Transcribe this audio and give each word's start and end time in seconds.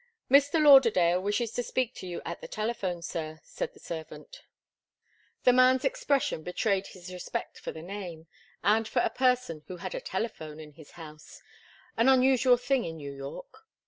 "Mr. 0.31 0.59
Lauderdale 0.59 1.21
wishes 1.21 1.51
to 1.51 1.61
speak 1.61 1.93
to 1.93 2.07
you 2.07 2.23
at 2.25 2.41
the 2.41 2.47
telephone, 2.47 3.03
sir," 3.03 3.39
said 3.43 3.75
the 3.75 3.79
servant. 3.79 4.41
The 5.43 5.53
man's 5.53 5.85
expression 5.85 6.41
betrayed 6.41 6.87
his 6.87 7.13
respect 7.13 7.59
for 7.59 7.71
the 7.71 7.83
name, 7.83 8.25
and 8.63 8.87
for 8.87 9.03
a 9.03 9.11
person 9.11 9.61
who 9.67 9.77
had 9.77 9.93
a 9.93 10.01
telephone 10.01 10.59
in 10.59 10.71
his 10.71 10.93
house 10.97 11.43
an 11.97 12.09
unusual 12.09 12.57
thing 12.57 12.83
in 12.83 12.97
New 12.97 13.13
York. 13.13 13.67